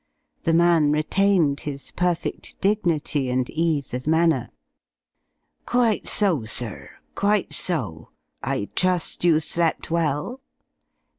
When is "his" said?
1.59-1.91